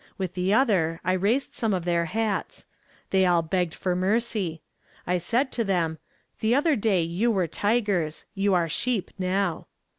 With 0.17 0.33
the 0.33 0.51
other 0.51 0.99
I 1.05 1.13
raised 1.13 1.53
some 1.53 1.75
of 1.75 1.85
their 1.85 2.05
hats. 2.05 2.65
They 3.11 3.23
all 3.27 3.43
begged 3.43 3.75
for 3.75 3.95
mercy. 3.95 4.63
I 5.05 5.19
said 5.19 5.51
to 5.51 5.63
them, 5.63 5.99
'The 6.39 6.55
other 6.55 6.75
day 6.75 7.03
you 7.03 7.29
were 7.29 7.45
tigers 7.45 8.25
you 8.33 8.55
are 8.55 8.67
sheep 8.67 9.11
now.' 9.19 9.67